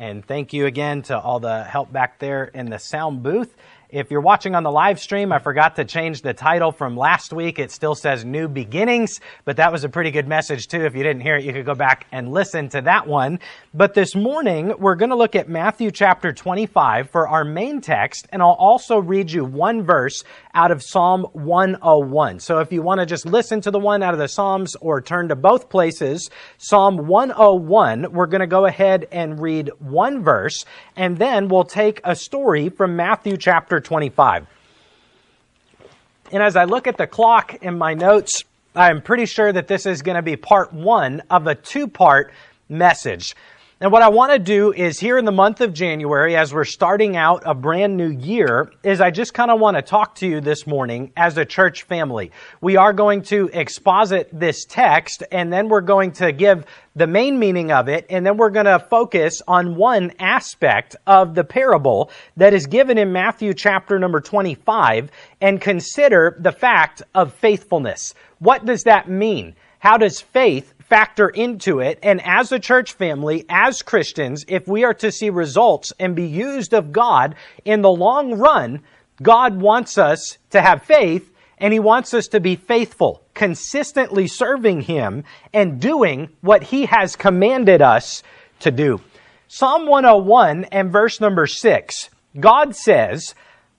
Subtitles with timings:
[0.00, 3.54] And thank you again to all the help back there in the sound booth.
[3.92, 7.32] If you're watching on the live stream, I forgot to change the title from last
[7.32, 7.58] week.
[7.58, 10.84] It still says New Beginnings, but that was a pretty good message too.
[10.84, 13.40] If you didn't hear it, you could go back and listen to that one.
[13.74, 18.28] But this morning, we're going to look at Matthew chapter 25 for our main text,
[18.30, 20.22] and I'll also read you one verse
[20.54, 22.38] out of Psalm 101.
[22.38, 25.00] So if you want to just listen to the one out of the Psalms or
[25.00, 30.64] turn to both places, Psalm 101, we're going to go ahead and read one verse,
[30.94, 34.46] and then we'll take a story from Matthew chapter 25.
[36.32, 38.44] And as I look at the clock in my notes,
[38.74, 42.32] I'm pretty sure that this is going to be part one of a two part
[42.68, 43.34] message.
[43.82, 46.66] And what I want to do is here in the month of January, as we're
[46.66, 50.26] starting out a brand new year, is I just kind of want to talk to
[50.26, 52.30] you this morning as a church family.
[52.60, 57.38] We are going to exposit this text and then we're going to give the main
[57.38, 62.10] meaning of it and then we're going to focus on one aspect of the parable
[62.36, 65.10] that is given in Matthew chapter number 25
[65.40, 68.12] and consider the fact of faithfulness.
[68.40, 69.54] What does that mean?
[69.78, 71.98] How does faith factor into it.
[72.02, 76.26] And as a church family, as Christians, if we are to see results and be
[76.26, 78.82] used of God in the long run,
[79.22, 84.82] God wants us to have faith and He wants us to be faithful, consistently serving
[84.82, 88.22] Him and doing what He has commanded us
[88.60, 89.00] to do.
[89.46, 93.34] Psalm 101 and verse number 6, God says,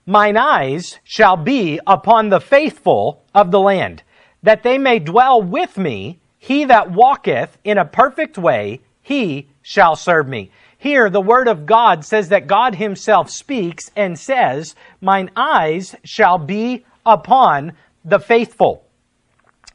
[0.06, 4.02] Mine eyes shall be upon the faithful of the land,
[4.42, 9.94] that they may dwell with me he that walketh in a perfect way, he shall
[9.94, 10.50] serve me.
[10.76, 16.38] Here, the word of God says that God himself speaks and says, Mine eyes shall
[16.38, 18.84] be upon the faithful.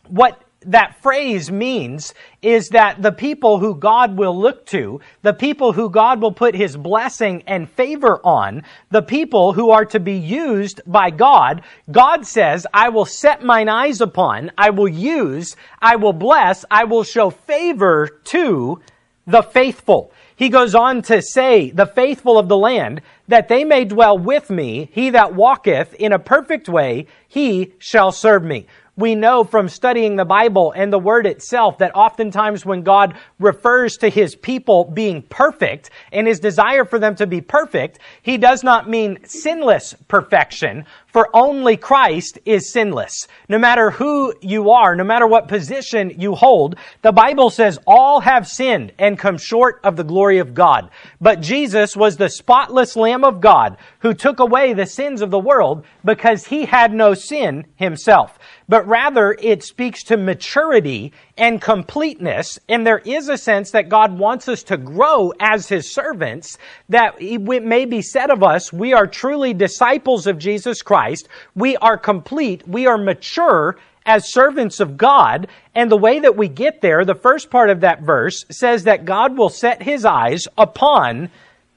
[0.09, 5.71] What that phrase means is that the people who God will look to, the people
[5.71, 10.17] who God will put his blessing and favor on, the people who are to be
[10.17, 15.95] used by God, God says, I will set mine eyes upon, I will use, I
[15.95, 18.81] will bless, I will show favor to
[19.25, 20.11] the faithful.
[20.35, 24.49] He goes on to say, the faithful of the land, that they may dwell with
[24.49, 28.67] me, he that walketh in a perfect way, he shall serve me
[28.97, 33.95] we know from studying the Bible and the Word itself that oftentimes when God refers
[33.97, 38.63] to His people being perfect and His desire for them to be perfect, He does
[38.63, 43.27] not mean sinless perfection, for only Christ is sinless.
[43.49, 48.19] No matter who you are, no matter what position you hold, the Bible says all
[48.19, 50.89] have sinned and come short of the glory of God.
[51.19, 55.39] But Jesus was the spotless Lamb of God who took away the sins of the
[55.39, 58.37] world because He had no sin Himself
[58.69, 62.59] but rather it speaks to maturity and completeness.
[62.67, 66.57] And there is a sense that God wants us to grow as His servants,
[66.89, 71.27] that it may be said of us, we are truly disciples of Jesus Christ.
[71.55, 72.67] We are complete.
[72.67, 75.47] We are mature as servants of God.
[75.75, 79.05] And the way that we get there, the first part of that verse says that
[79.05, 81.29] God will set His eyes upon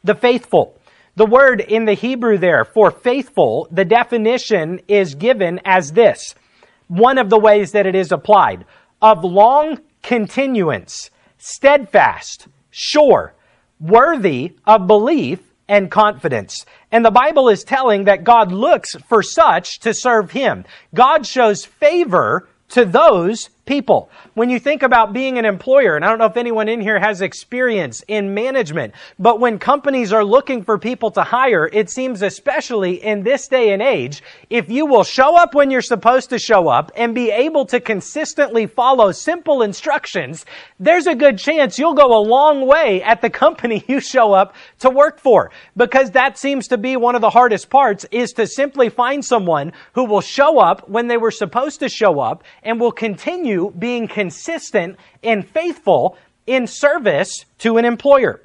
[0.04, 0.76] the faithful.
[1.16, 6.34] The word in the Hebrew there for faithful, the definition is given as this
[6.88, 8.64] one of the ways that it is applied
[9.02, 13.34] of long continuance, steadfast, sure,
[13.80, 16.66] worthy of belief and confidence.
[16.90, 20.64] And the Bible is telling that God looks for such to serve Him.
[20.94, 24.10] God shows favor to those people.
[24.34, 26.98] When you think about being an employer, and I don't know if anyone in here
[26.98, 32.20] has experience in management, but when companies are looking for people to hire, it seems
[32.20, 36.38] especially in this day and age, if you will show up when you're supposed to
[36.40, 40.44] show up and be able to consistently follow simple instructions,
[40.80, 44.56] there's a good chance you'll go a long way at the company you show up
[44.80, 45.52] to work for.
[45.76, 49.72] Because that seems to be one of the hardest parts is to simply find someone
[49.92, 54.08] who will show up when they were supposed to show up and will continue being
[54.08, 56.16] consistent and faithful
[56.46, 58.40] in service to an employer.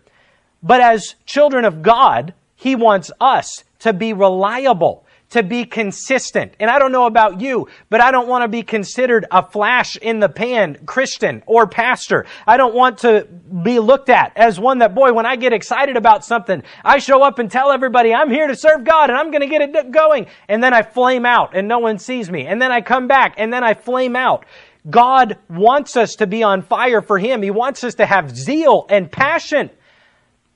[0.61, 6.53] But as children of God, He wants us to be reliable to be consistent.
[6.59, 9.97] And I don't know about you, but I don't want to be considered a flash
[9.97, 12.25] in the pan Christian or pastor.
[12.47, 13.27] I don't want to
[13.63, 17.23] be looked at as one that, boy, when I get excited about something, I show
[17.23, 19.91] up and tell everybody I'm here to serve God and I'm going to get it
[19.91, 20.27] going.
[20.47, 22.45] And then I flame out and no one sees me.
[22.45, 24.45] And then I come back and then I flame out.
[24.89, 27.41] God wants us to be on fire for Him.
[27.41, 29.69] He wants us to have zeal and passion.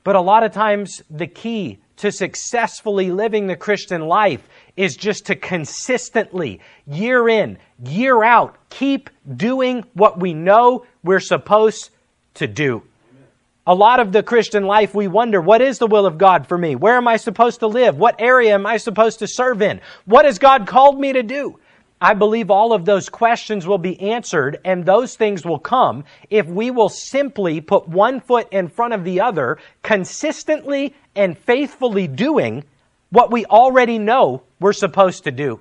[0.03, 4.47] But a lot of times, the key to successfully living the Christian life
[4.77, 11.89] is just to consistently, year in, year out, keep doing what we know we're supposed
[12.35, 12.83] to do.
[13.67, 16.57] A lot of the Christian life, we wonder, what is the will of God for
[16.57, 16.75] me?
[16.75, 17.97] Where am I supposed to live?
[17.97, 19.81] What area am I supposed to serve in?
[20.05, 21.59] What has God called me to do?
[22.01, 26.47] I believe all of those questions will be answered and those things will come if
[26.47, 32.63] we will simply put one foot in front of the other, consistently and faithfully doing
[33.09, 35.59] what we already know we're supposed to do.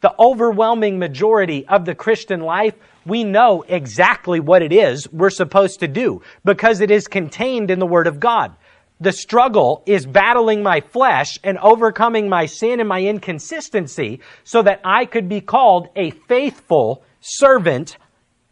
[0.00, 2.74] The overwhelming majority of the Christian life,
[3.06, 7.78] we know exactly what it is we're supposed to do because it is contained in
[7.78, 8.56] the Word of God.
[9.00, 14.80] The struggle is battling my flesh and overcoming my sin and my inconsistency so that
[14.84, 17.96] I could be called a faithful servant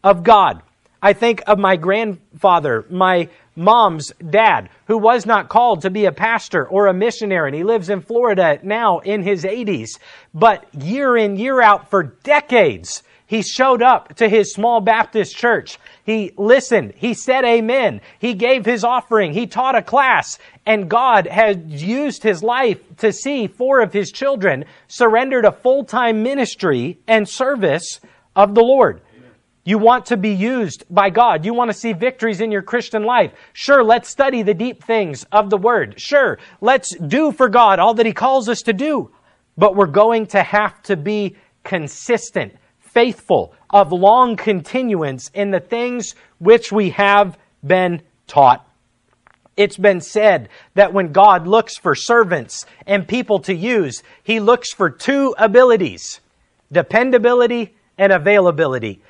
[0.03, 0.63] of God.
[1.01, 6.11] I think of my grandfather, my mom's dad, who was not called to be a
[6.11, 7.49] pastor or a missionary.
[7.49, 9.99] And he lives in Florida now in his 80s.
[10.33, 15.77] But year in, year out for decades, he showed up to his small Baptist church.
[16.03, 16.93] He listened.
[16.95, 18.01] He said amen.
[18.17, 19.33] He gave his offering.
[19.33, 20.39] He taught a class.
[20.65, 26.23] And God has used his life to see four of his children surrender to full-time
[26.23, 27.99] ministry and service
[28.35, 28.99] of the Lord.
[29.63, 31.45] You want to be used by God.
[31.45, 33.31] You want to see victories in your Christian life.
[33.53, 36.01] Sure, let's study the deep things of the Word.
[36.01, 39.11] Sure, let's do for God all that He calls us to do.
[39.55, 42.55] But we're going to have to be consistent
[42.93, 48.65] faithful, of long continuance in the things which we have been taught.
[49.55, 54.73] It's been said that when God looks for servants and people to use, He looks
[54.73, 56.21] for two abilities
[56.71, 59.01] dependability and availability.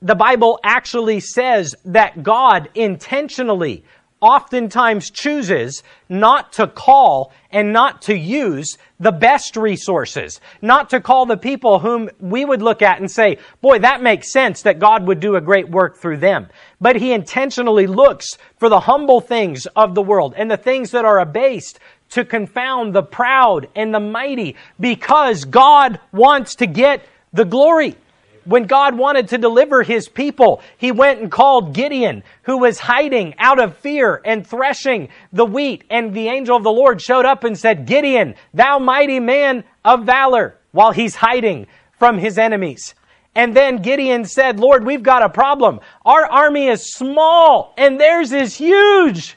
[0.00, 3.84] The Bible actually says that God intentionally
[4.22, 11.26] oftentimes chooses not to call and not to use the best resources, not to call
[11.26, 15.06] the people whom we would look at and say, boy, that makes sense that God
[15.06, 16.48] would do a great work through them.
[16.80, 21.04] But he intentionally looks for the humble things of the world and the things that
[21.04, 21.80] are abased
[22.10, 27.96] to confound the proud and the mighty because God wants to get the glory
[28.44, 33.34] when God wanted to deliver his people, he went and called Gideon, who was hiding
[33.38, 35.84] out of fear and threshing the wheat.
[35.90, 40.04] And the angel of the Lord showed up and said, Gideon, thou mighty man of
[40.04, 41.66] valor, while he's hiding
[41.98, 42.94] from his enemies.
[43.34, 45.80] And then Gideon said, Lord, we've got a problem.
[46.04, 49.36] Our army is small and theirs is huge.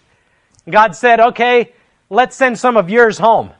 [0.69, 1.73] God said, okay,
[2.09, 3.51] let's send some of yours home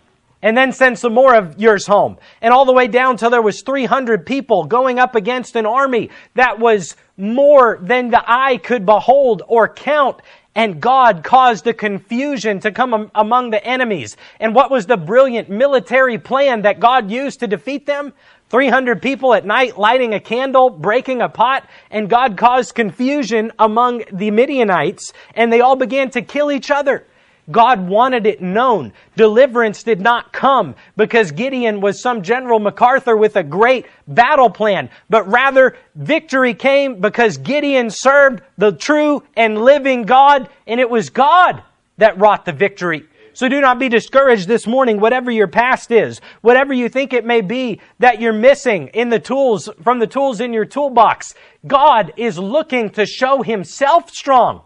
[0.46, 2.20] and then send some more of yours home.
[2.40, 6.12] And all the way down till there was 300 people going up against an army
[6.36, 10.22] that was more than the eye could behold or count.
[10.54, 14.18] And God caused a confusion to come among the enemies.
[14.40, 18.14] And what was the brilliant military plan that God used to defeat them?
[18.50, 24.04] 300 people at night lighting a candle, breaking a pot, and God caused confusion among
[24.14, 27.08] the Midianites, and they all began to kill each other.
[27.52, 28.94] God wanted it known.
[29.16, 34.90] Deliverance did not come because Gideon was some General MacArthur with a great battle plan,
[35.10, 41.10] but rather victory came because Gideon served the true and living God, and it was
[41.10, 41.62] God
[41.98, 43.06] that wrought the victory.
[43.34, 47.26] So do not be discouraged this morning, whatever your past is, whatever you think it
[47.26, 51.36] may be that you're missing in the tools, from the tools in your toolbox.
[51.68, 54.62] God is looking to show himself strong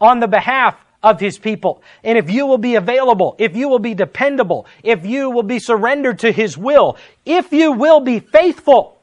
[0.00, 0.74] on the behalf
[1.04, 1.82] of his people.
[2.02, 5.58] And if you will be available, if you will be dependable, if you will be
[5.58, 6.96] surrendered to his will,
[7.26, 8.96] if you will be faithful,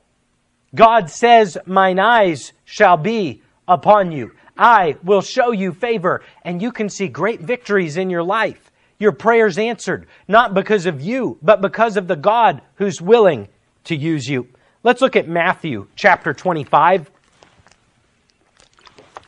[0.74, 4.32] God says, mine eyes shall be upon you.
[4.58, 8.72] I will show you favor and you can see great victories in your life.
[8.98, 13.48] Your prayers answered, not because of you, but because of the God who's willing
[13.84, 14.48] to use you.
[14.84, 17.12] Let's look at Matthew chapter 25.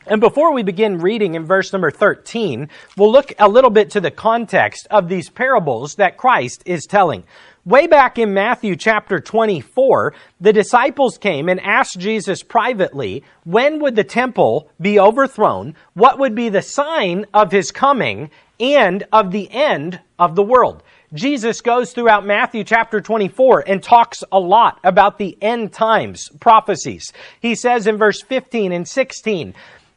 [0.06, 2.68] And before we begin reading in verse number 13,
[2.98, 7.24] we'll look a little bit to the context of these parables that Christ is telling.
[7.64, 13.96] Way back in Matthew chapter 24, the disciples came and asked Jesus privately, when would
[13.96, 15.74] the temple be overthrown?
[15.94, 18.30] What would be the sign of his coming
[18.60, 20.82] and of the end of the world?
[21.14, 27.12] Jesus goes throughout Matthew chapter 24 and talks a lot about the end times prophecies.
[27.40, 29.54] He says in verse 15 and 16,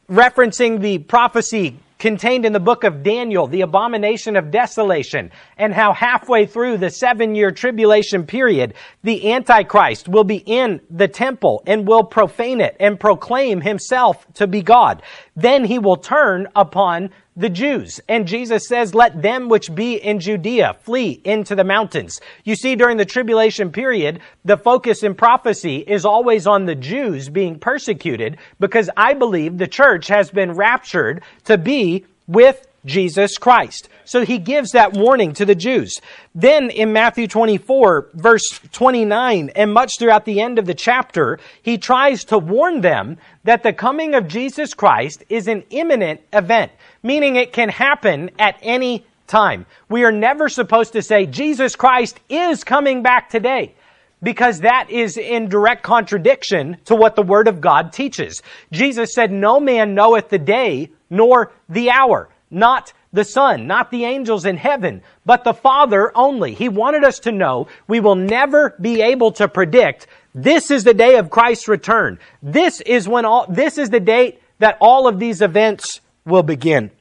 [0.10, 5.94] referencing the prophecy contained in the book of Daniel, the abomination of desolation, and how
[5.94, 8.74] halfway through the seven year tribulation period,
[9.04, 14.48] the Antichrist will be in the temple and will profane it and proclaim himself to
[14.48, 15.02] be God.
[15.36, 18.02] Then he will turn upon the Jews.
[18.10, 22.20] And Jesus says, let them which be in Judea flee into the mountains.
[22.44, 27.30] You see, during the tribulation period, the focus in prophecy is always on the Jews
[27.30, 33.90] being persecuted because I believe the church has been raptured to be with Jesus Christ.
[34.06, 36.00] So he gives that warning to the Jews.
[36.34, 41.78] Then in Matthew 24, verse 29, and much throughout the end of the chapter, he
[41.78, 46.72] tries to warn them that the coming of Jesus Christ is an imminent event,
[47.08, 49.66] meaning it can happen at any time.
[49.90, 53.74] We are never supposed to say Jesus Christ is coming back today
[54.22, 58.42] because that is in direct contradiction to what the Word of God teaches.
[58.72, 64.06] Jesus said, No man knoweth the day nor the hour, not the Son, not the
[64.06, 66.54] angels in heaven, but the Father only.
[66.54, 70.94] He wanted us to know we will never be able to predict this is the
[70.94, 72.20] day of Christ's return.
[72.44, 76.92] This is when all, this is the date that all of these events will begin.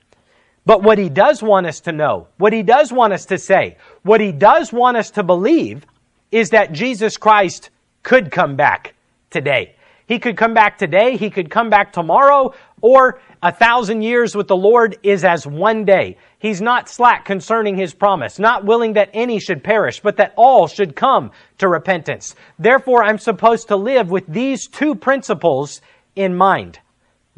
[0.67, 3.79] But what he does want us to know, what he does want us to say,
[4.03, 5.87] what he does want us to believe
[6.33, 7.71] is that Jesus Christ
[8.03, 8.95] could come back
[9.31, 9.77] today.
[10.07, 14.49] He could come back today, he could come back tomorrow, or a thousand years with
[14.49, 16.17] the Lord is as one day.
[16.39, 20.69] He's not slack concerning his promise, not willing that any should perish, but that all
[20.69, 22.35] should come to repentance.
[22.59, 25.81] Therefore, I'm supposed to live with these two principles
[26.15, 26.79] in mind.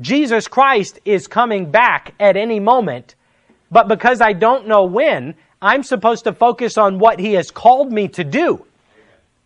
[0.01, 3.15] Jesus Christ is coming back at any moment,
[3.71, 7.93] but because I don't know when, I'm supposed to focus on what he has called
[7.93, 8.65] me to do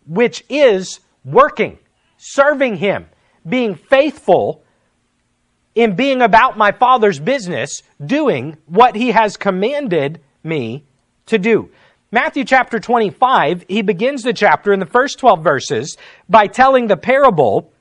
[0.07, 1.77] which is working,
[2.17, 3.07] serving Him,
[3.47, 4.63] being faithful
[5.75, 10.83] in being about my Father's business, doing what He has commanded me
[11.25, 11.69] to do.
[12.11, 15.97] Matthew chapter 25, he begins the chapter in the first 12 verses
[16.29, 17.71] by telling the parable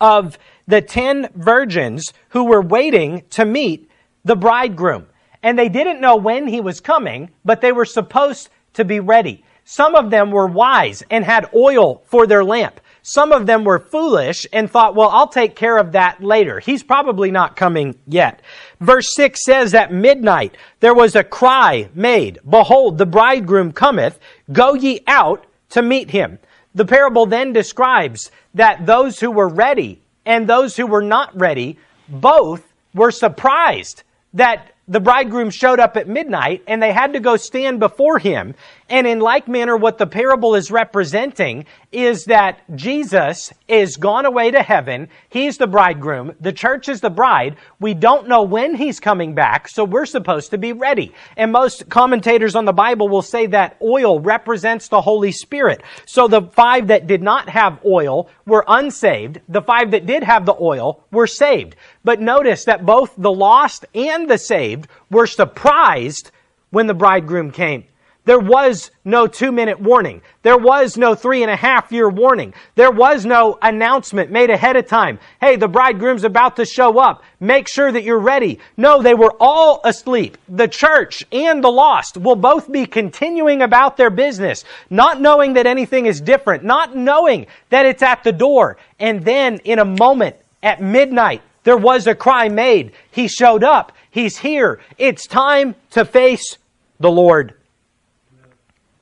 [0.00, 0.36] of
[0.66, 3.88] the 10 virgins who were waiting to meet
[4.24, 5.06] the bridegroom.
[5.46, 9.44] And they didn't know when he was coming, but they were supposed to be ready.
[9.64, 12.80] Some of them were wise and had oil for their lamp.
[13.02, 16.58] Some of them were foolish and thought, well, I'll take care of that later.
[16.58, 18.42] He's probably not coming yet.
[18.80, 24.18] Verse 6 says, At midnight there was a cry made, Behold, the bridegroom cometh,
[24.50, 26.40] go ye out to meet him.
[26.74, 31.78] The parable then describes that those who were ready and those who were not ready
[32.08, 34.02] both were surprised
[34.34, 38.54] that the bridegroom showed up at midnight and they had to go stand before him.
[38.88, 44.52] And in like manner, what the parable is representing is that Jesus is gone away
[44.52, 45.08] to heaven.
[45.28, 46.36] He's the bridegroom.
[46.40, 47.56] The church is the bride.
[47.80, 51.12] We don't know when he's coming back, so we're supposed to be ready.
[51.36, 55.82] And most commentators on the Bible will say that oil represents the Holy Spirit.
[56.04, 59.40] So the five that did not have oil were unsaved.
[59.48, 61.74] The five that did have the oil were saved.
[62.06, 66.30] But notice that both the lost and the saved were surprised
[66.70, 67.82] when the bridegroom came.
[68.26, 70.22] There was no two minute warning.
[70.44, 72.54] There was no three and a half year warning.
[72.76, 75.18] There was no announcement made ahead of time.
[75.40, 77.24] Hey, the bridegroom's about to show up.
[77.40, 78.60] Make sure that you're ready.
[78.76, 80.38] No, they were all asleep.
[80.48, 85.66] The church and the lost will both be continuing about their business, not knowing that
[85.66, 88.76] anything is different, not knowing that it's at the door.
[89.00, 92.92] And then in a moment at midnight, there was a cry made.
[93.10, 93.90] He showed up.
[94.12, 94.78] He's here.
[94.98, 96.58] It's time to face
[97.00, 97.54] the Lord.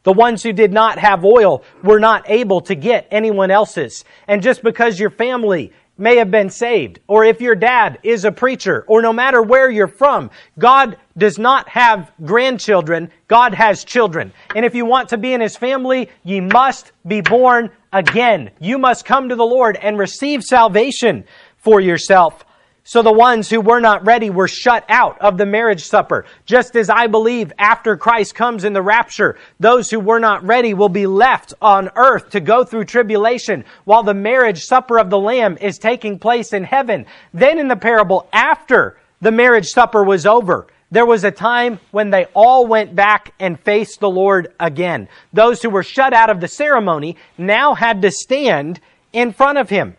[0.04, 4.06] The ones who did not have oil were not able to get anyone else's.
[4.26, 8.32] And just because your family may have been saved, or if your dad is a
[8.32, 13.10] preacher, or no matter where you're from, God does not have grandchildren.
[13.28, 14.32] God has children.
[14.56, 18.52] And if you want to be in His family, ye must be born again.
[18.58, 21.24] You must come to the Lord and receive salvation
[21.58, 22.42] for yourself.
[22.86, 26.26] So the ones who were not ready were shut out of the marriage supper.
[26.44, 30.74] Just as I believe after Christ comes in the rapture, those who were not ready
[30.74, 35.18] will be left on earth to go through tribulation while the marriage supper of the
[35.18, 37.06] Lamb is taking place in heaven.
[37.32, 42.10] Then in the parable, after the marriage supper was over, there was a time when
[42.10, 45.08] they all went back and faced the Lord again.
[45.32, 48.78] Those who were shut out of the ceremony now had to stand
[49.10, 49.96] in front of him.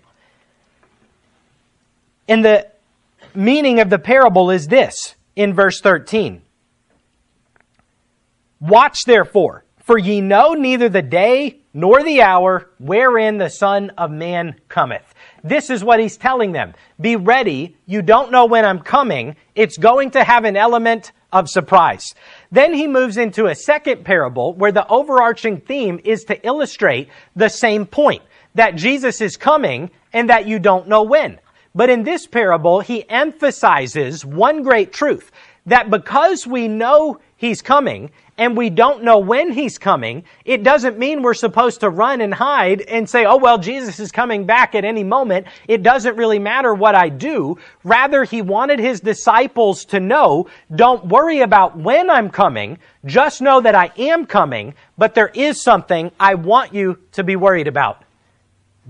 [2.27, 2.67] In the
[3.35, 6.41] meaning of the parable is this in verse 13.
[8.59, 14.09] Watch therefore, for ye know neither the day nor the hour wherein the Son of
[14.09, 15.13] Man cometh.
[15.43, 16.73] This is what he's telling them.
[16.99, 17.77] Be ready.
[17.85, 19.35] You don't know when I'm coming.
[19.53, 22.15] It's going to have an element of surprise.
[22.49, 27.49] Then he moves into a second parable where the overarching theme is to illustrate the
[27.49, 28.23] same point
[28.55, 31.39] that Jesus is coming and that you don't know when.
[31.75, 35.29] But in this parable, he emphasizes one great truth
[35.65, 40.99] that because we know he's coming and we don't know when he's coming, it doesn't
[40.99, 44.75] mean we're supposed to run and hide and say, oh, well, Jesus is coming back
[44.75, 45.47] at any moment.
[45.67, 47.57] It doesn't really matter what I do.
[47.83, 52.77] Rather, he wanted his disciples to know, don't worry about when I'm coming.
[53.05, 57.35] Just know that I am coming, but there is something I want you to be
[57.35, 58.03] worried about.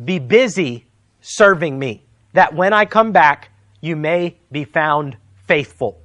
[0.03, 0.85] Be busy
[1.21, 2.03] serving me,
[2.35, 3.49] that when I come back,
[3.81, 5.99] you may be found faithful.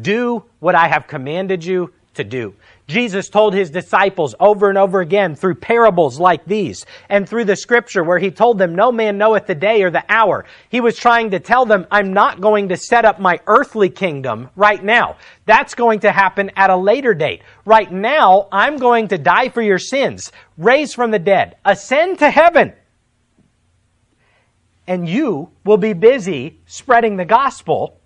[0.00, 2.54] Do what I have commanded you to do.
[2.86, 7.56] Jesus told his disciples over and over again through parables like these and through the
[7.56, 10.44] scripture where he told them, No man knoweth the day or the hour.
[10.68, 14.50] He was trying to tell them, I'm not going to set up my earthly kingdom
[14.56, 15.16] right now.
[15.46, 17.42] That's going to happen at a later date.
[17.64, 22.30] Right now, I'm going to die for your sins, raise from the dead, ascend to
[22.30, 22.74] heaven.
[24.92, 27.98] And you will be busy spreading the gospel.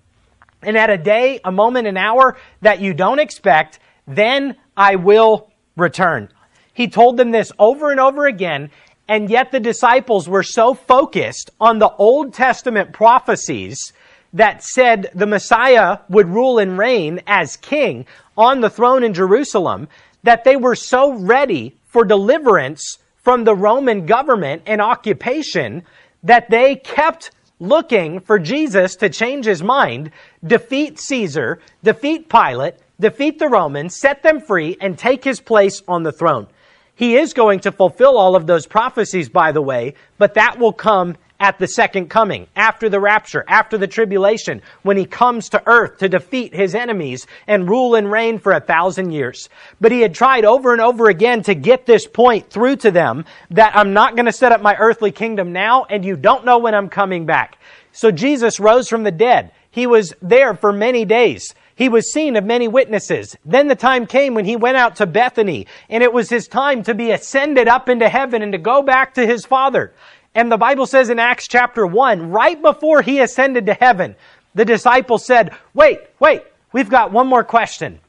[0.62, 5.50] And at a day, a moment, an hour that you don't expect, then I will
[5.74, 6.28] return.
[6.72, 8.70] He told them this over and over again,
[9.08, 13.92] and yet the disciples were so focused on the Old Testament prophecies
[14.32, 18.06] that said the Messiah would rule and reign as king
[18.38, 19.88] on the throne in Jerusalem
[20.22, 25.82] that they were so ready for deliverance from the Roman government and occupation
[26.26, 30.10] that they kept looking for Jesus to change his mind,
[30.44, 36.02] defeat Caesar, defeat Pilate, defeat the Romans, set them free, and take his place on
[36.02, 36.46] the throne.
[36.94, 40.72] He is going to fulfill all of those prophecies, by the way, but that will
[40.72, 45.62] come at the second coming, after the rapture, after the tribulation, when he comes to
[45.66, 49.48] earth to defeat his enemies and rule and reign for a thousand years.
[49.80, 53.24] But he had tried over and over again to get this point through to them
[53.50, 56.58] that I'm not going to set up my earthly kingdom now, and you don't know
[56.58, 57.58] when I'm coming back.
[57.92, 59.52] So Jesus rose from the dead.
[59.70, 61.54] He was there for many days.
[61.74, 63.36] He was seen of many witnesses.
[63.44, 66.82] Then the time came when he went out to Bethany, and it was his time
[66.84, 69.92] to be ascended up into heaven and to go back to his Father.
[70.36, 74.14] And the Bible says in Acts chapter 1, right before he ascended to heaven,
[74.54, 78.00] the disciples said, Wait, wait, we've got one more question.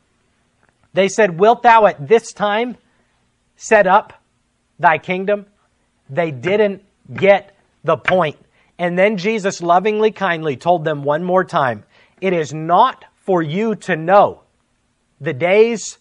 [0.93, 2.75] They said, Wilt thou at this time
[3.55, 4.11] set up
[4.77, 5.45] thy kingdom?
[6.09, 8.35] They didn't get the point.
[8.77, 11.85] And then Jesus lovingly, kindly told them one more time,
[12.19, 14.41] It is not for you to know
[15.21, 15.97] the days,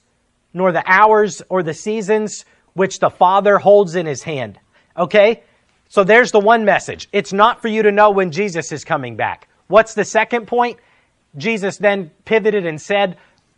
[0.52, 4.58] nor the hours, or the seasons which the Father holds in his hand.
[4.98, 5.44] Okay?
[5.96, 7.08] So there's the one message.
[7.10, 9.48] It's not for you to know when Jesus is coming back.
[9.68, 10.78] What's the second point?
[11.38, 13.16] Jesus then pivoted and said,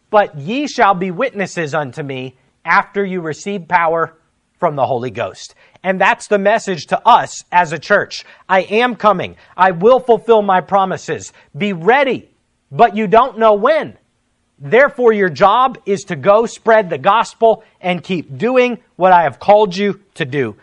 [0.08, 4.16] But ye shall be witnesses unto me after you receive power
[4.60, 5.56] from the Holy Ghost.
[5.82, 8.24] And that's the message to us as a church.
[8.48, 9.34] I am coming.
[9.56, 11.32] I will fulfill my promises.
[11.56, 12.30] Be ready
[12.70, 13.98] but you don't know when.
[14.60, 19.40] Therefore, your job is to go spread the gospel and keep doing what I have
[19.40, 20.54] called you to do.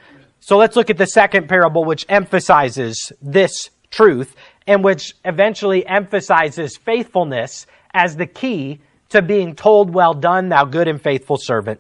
[0.46, 4.36] So let's look at the second parable, which emphasizes this truth
[4.68, 8.80] and which eventually emphasizes faithfulness as the key
[9.10, 11.80] to being told, Well done, thou good and faithful servant.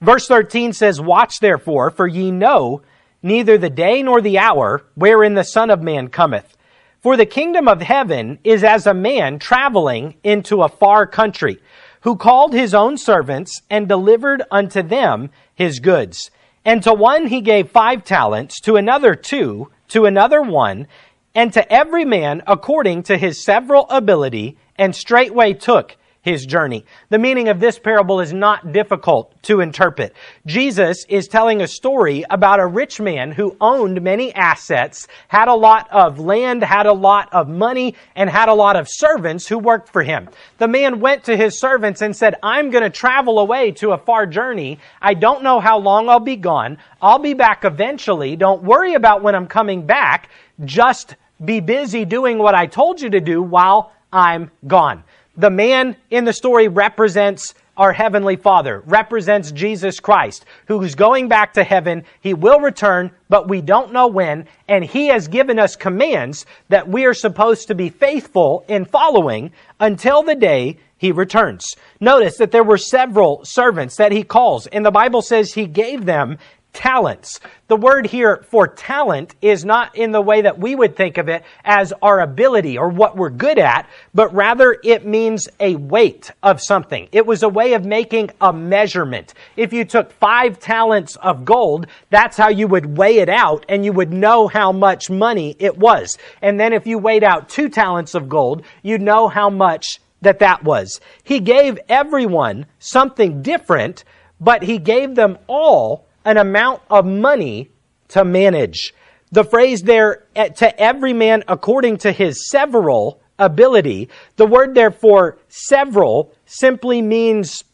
[0.00, 2.82] Verse 13 says, Watch therefore, for ye know
[3.20, 6.56] neither the day nor the hour wherein the Son of Man cometh.
[7.00, 11.58] For the kingdom of heaven is as a man traveling into a far country,
[12.02, 16.30] who called his own servants and delivered unto them his goods.
[16.68, 20.86] And to one he gave five talents, to another two, to another one,
[21.34, 25.96] and to every man according to his several ability, and straightway took
[26.28, 26.84] his journey.
[27.08, 30.14] The meaning of this parable is not difficult to interpret.
[30.46, 35.54] Jesus is telling a story about a rich man who owned many assets, had a
[35.54, 39.58] lot of land, had a lot of money, and had a lot of servants who
[39.58, 40.28] worked for him.
[40.58, 43.98] The man went to his servants and said, I'm going to travel away to a
[43.98, 44.78] far journey.
[45.00, 46.76] I don't know how long I'll be gone.
[47.00, 48.36] I'll be back eventually.
[48.36, 50.28] Don't worry about when I'm coming back.
[50.64, 55.04] Just be busy doing what I told you to do while I'm gone
[55.38, 61.52] the man in the story represents our Heavenly Father, represents Jesus Christ, who's going back
[61.54, 62.02] to heaven.
[62.20, 66.88] He will return, but we don't know when, and He has given us commands that
[66.88, 71.64] we are supposed to be faithful in following until the day He returns.
[72.00, 76.04] Notice that there were several servants that He calls, and the Bible says He gave
[76.04, 76.38] them
[76.78, 77.40] talents.
[77.66, 81.28] The word here for talent is not in the way that we would think of
[81.28, 86.30] it as our ability or what we're good at, but rather it means a weight
[86.40, 87.08] of something.
[87.10, 89.34] It was a way of making a measurement.
[89.56, 93.84] If you took five talents of gold, that's how you would weigh it out and
[93.84, 96.16] you would know how much money it was.
[96.42, 100.38] And then if you weighed out two talents of gold, you'd know how much that
[100.38, 101.00] that was.
[101.24, 104.04] He gave everyone something different,
[104.40, 107.70] but he gave them all an amount of money
[108.08, 108.92] to manage.
[109.32, 115.38] The phrase there, eh, to every man according to his several ability, the word therefore
[115.48, 117.64] several simply means,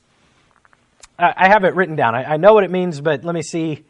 [1.18, 2.14] I have it written down.
[2.14, 3.84] I, know what it means, but let me see.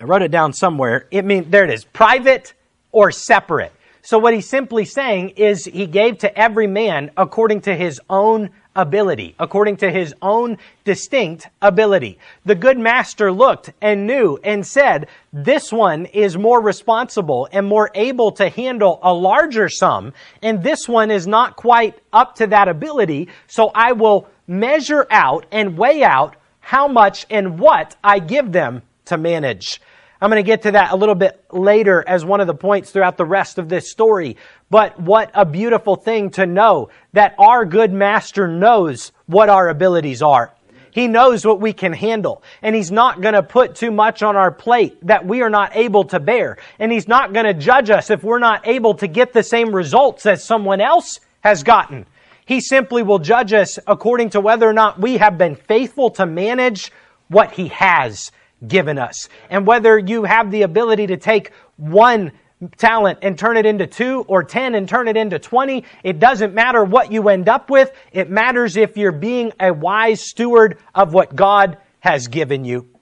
[0.00, 1.06] I wrote it down somewhere.
[1.10, 2.54] It means, there it is, private
[2.92, 3.72] or separate.
[4.00, 8.50] So what he's simply saying is he gave to every man according to his own
[8.76, 12.18] ability, according to his own distinct ability.
[12.44, 17.90] The good master looked and knew and said, this one is more responsible and more
[17.94, 22.68] able to handle a larger sum, and this one is not quite up to that
[22.68, 28.52] ability, so I will measure out and weigh out how much and what I give
[28.52, 29.80] them to manage.
[30.20, 32.90] I'm going to get to that a little bit later as one of the points
[32.90, 34.36] throughout the rest of this story.
[34.70, 40.22] But what a beautiful thing to know that our good master knows what our abilities
[40.22, 40.54] are.
[40.92, 42.42] He knows what we can handle.
[42.62, 45.74] And He's not going to put too much on our plate that we are not
[45.74, 46.58] able to bear.
[46.78, 49.74] And He's not going to judge us if we're not able to get the same
[49.74, 52.06] results as someone else has gotten.
[52.46, 56.26] He simply will judge us according to whether or not we have been faithful to
[56.26, 56.92] manage
[57.28, 58.30] what He has
[58.68, 59.28] given us.
[59.50, 62.32] And whether you have the ability to take one
[62.76, 65.84] talent and turn it into two or 10 and turn it into 20.
[66.02, 67.92] It doesn't matter what you end up with.
[68.12, 72.93] It matters if you're being a wise steward of what God has given you.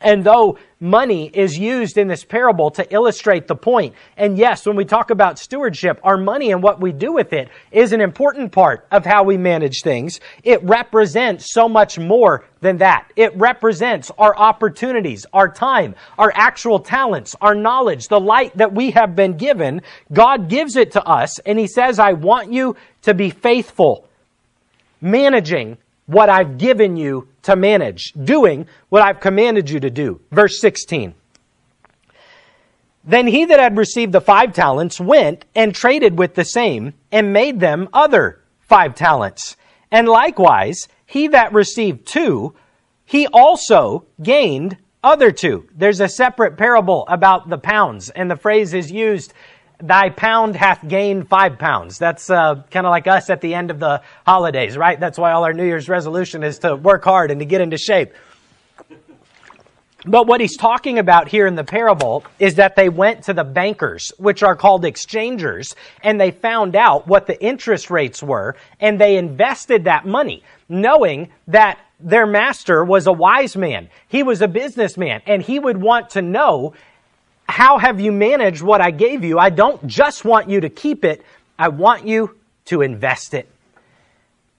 [0.00, 4.76] And though money is used in this parable to illustrate the point, and yes, when
[4.76, 8.52] we talk about stewardship, our money and what we do with it is an important
[8.52, 10.20] part of how we manage things.
[10.42, 13.10] It represents so much more than that.
[13.16, 18.90] It represents our opportunities, our time, our actual talents, our knowledge, the light that we
[18.90, 19.80] have been given.
[20.12, 24.06] God gives it to us, and He says, I want you to be faithful,
[25.00, 30.20] managing what I've given you to manage, doing what I've commanded you to do.
[30.30, 31.14] Verse 16.
[33.04, 37.32] Then he that had received the five talents went and traded with the same and
[37.32, 39.56] made them other five talents.
[39.92, 42.54] And likewise, he that received two,
[43.04, 45.68] he also gained other two.
[45.72, 49.32] There's a separate parable about the pounds, and the phrase is used
[49.78, 51.98] thy pound hath gained five pounds.
[51.98, 54.98] That's uh, kind of like us at the end of the holidays, right?
[54.98, 57.76] That's why all our New Year's resolution is to work hard and to get into
[57.78, 58.12] shape.
[60.08, 63.42] But what he's talking about here in the parable is that they went to the
[63.42, 69.00] bankers, which are called exchangers, and they found out what the interest rates were, and
[69.00, 73.88] they invested that money, knowing that their master was a wise man.
[74.06, 76.74] He was a businessman, and he would want to know
[77.48, 79.38] how have you managed what I gave you?
[79.38, 81.24] I don't just want you to keep it,
[81.58, 83.48] I want you to invest it.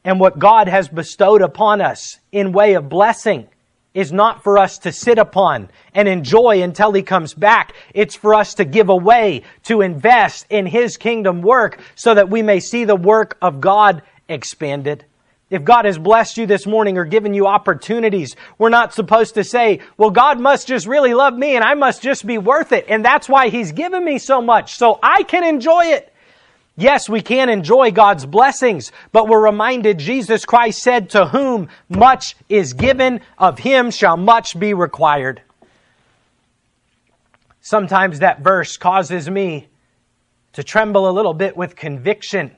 [0.04, 3.48] And what God has bestowed upon us in way of blessing
[3.94, 7.74] is not for us to sit upon and enjoy until He comes back.
[7.94, 12.42] It's for us to give away, to invest in His kingdom work so that we
[12.42, 15.04] may see the work of God expanded.
[15.50, 19.46] If God has blessed you this morning or given you opportunities, we're not supposed to
[19.46, 22.86] say, well, God must just really love me and I must just be worth it.
[22.90, 26.14] And that's why He's given me so much so I can enjoy it.
[26.80, 32.36] Yes, we can enjoy God's blessings, but we're reminded Jesus Christ said, to whom much
[32.50, 35.42] is given, of him shall much be required.
[37.62, 39.68] Sometimes that verse causes me
[40.54, 42.56] to tremble a little bit with conviction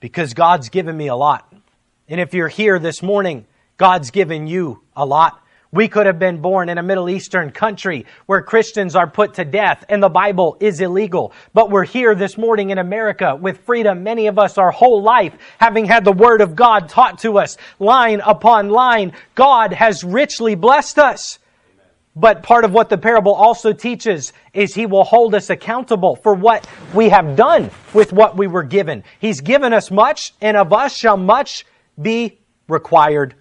[0.00, 1.52] because God's given me a lot.
[2.08, 5.40] And if you're here this morning, God's given you a lot.
[5.72, 9.44] We could have been born in a Middle Eastern country where Christians are put to
[9.44, 11.32] death and the Bible is illegal.
[11.54, 14.02] But we're here this morning in America with freedom.
[14.02, 17.56] Many of us our whole life having had the Word of God taught to us
[17.78, 19.12] line upon line.
[19.36, 21.38] God has richly blessed us.
[22.16, 26.34] But part of what the parable also teaches is he will hold us accountable for
[26.34, 29.04] what we have done with what we were given.
[29.20, 31.64] He's given us much, and of us shall much
[32.00, 33.34] be required.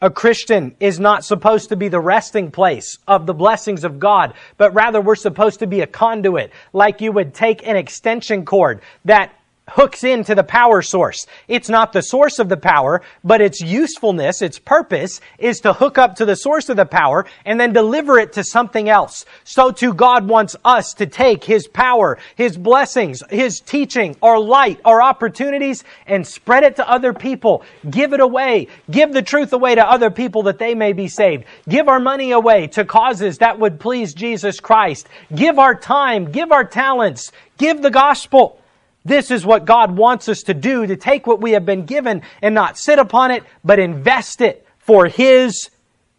[0.00, 4.34] A Christian is not supposed to be the resting place of the blessings of God,
[4.56, 8.80] but rather we're supposed to be a conduit, like you would take an extension cord
[9.06, 9.32] that
[9.68, 11.26] hooks into the power source.
[11.46, 15.98] It's not the source of the power, but its usefulness, its purpose is to hook
[15.98, 19.24] up to the source of the power and then deliver it to something else.
[19.44, 24.80] So too God wants us to take His power, His blessings, His teaching, our light,
[24.84, 27.62] our opportunities and spread it to other people.
[27.88, 28.68] Give it away.
[28.90, 31.44] Give the truth away to other people that they may be saved.
[31.68, 35.08] Give our money away to causes that would please Jesus Christ.
[35.34, 36.30] Give our time.
[36.30, 37.32] Give our talents.
[37.58, 38.60] Give the gospel.
[39.04, 42.22] This is what God wants us to do to take what we have been given
[42.42, 45.70] and not sit upon it, but invest it for His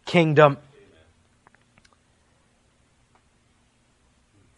[0.06, 0.58] kingdom.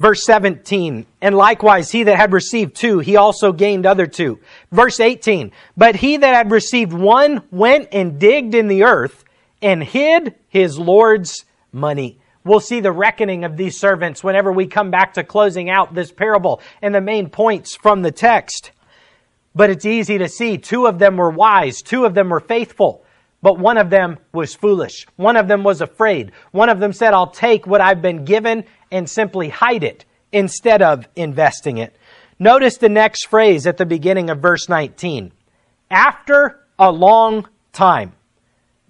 [0.02, 4.40] Verse 17, and likewise he that had received two, he also gained other two.
[4.72, 9.22] Verse 18, but he that had received one went and digged in the earth
[9.62, 12.18] and hid his Lord's money.
[12.44, 16.10] We'll see the reckoning of these servants whenever we come back to closing out this
[16.10, 18.72] parable and the main points from the text.
[19.54, 23.04] But it's easy to see two of them were wise, two of them were faithful,
[23.42, 25.06] but one of them was foolish.
[25.16, 26.32] One of them was afraid.
[26.52, 30.82] One of them said, I'll take what I've been given and simply hide it instead
[30.82, 31.94] of investing it.
[32.38, 35.32] Notice the next phrase at the beginning of verse 19.
[35.90, 38.14] After a long time,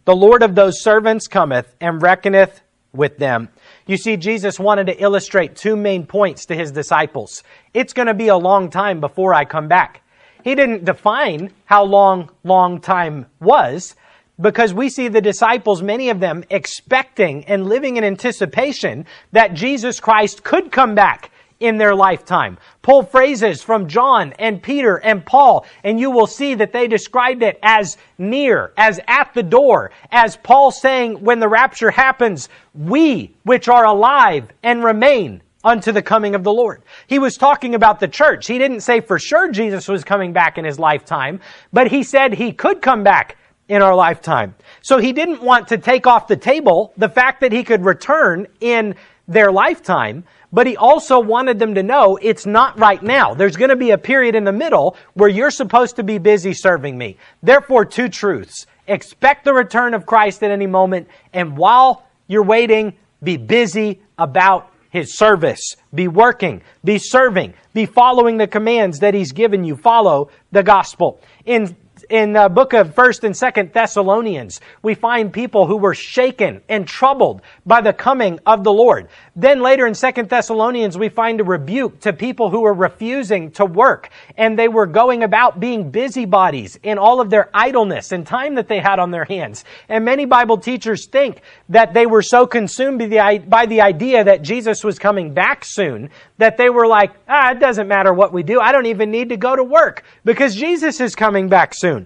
[0.04, 2.62] the Lord of those servants cometh and reckoneth
[2.92, 3.48] with them.
[3.86, 7.42] You see, Jesus wanted to illustrate two main points to his disciples.
[7.74, 10.02] It's going to be a long time before I come back.
[10.44, 13.94] He didn't define how long long time was
[14.40, 20.00] because we see the disciples, many of them expecting and living in anticipation that Jesus
[20.00, 21.30] Christ could come back
[21.62, 22.58] in their lifetime.
[22.82, 27.42] Pull phrases from John and Peter and Paul, and you will see that they described
[27.42, 33.34] it as near, as at the door, as Paul saying, when the rapture happens, we
[33.44, 36.82] which are alive and remain unto the coming of the Lord.
[37.06, 38.48] He was talking about the church.
[38.48, 41.40] He didn't say for sure Jesus was coming back in his lifetime,
[41.72, 43.36] but he said he could come back
[43.68, 44.54] in our lifetime.
[44.82, 48.48] So he didn't want to take off the table the fact that he could return
[48.60, 48.96] in
[49.28, 53.34] their lifetime, but he also wanted them to know it's not right now.
[53.34, 56.52] There's going to be a period in the middle where you're supposed to be busy
[56.52, 57.16] serving me.
[57.42, 58.66] Therefore, two truths.
[58.86, 64.72] Expect the return of Christ at any moment, and while you're waiting, be busy about
[64.90, 65.76] his service.
[65.94, 69.76] Be working, be serving, be following the commands that he's given you.
[69.76, 71.20] Follow the gospel.
[71.46, 71.76] In
[72.12, 76.86] in the book of 1st and 2nd Thessalonians, we find people who were shaken and
[76.86, 79.08] troubled by the coming of the Lord.
[79.34, 83.64] Then later in 2nd Thessalonians, we find a rebuke to people who were refusing to
[83.64, 88.56] work and they were going about being busybodies in all of their idleness and time
[88.56, 89.64] that they had on their hands.
[89.88, 94.22] And many Bible teachers think that they were so consumed by the, by the idea
[94.24, 98.34] that Jesus was coming back soon that they were like, ah, it doesn't matter what
[98.34, 98.60] we do.
[98.60, 102.01] I don't even need to go to work because Jesus is coming back soon.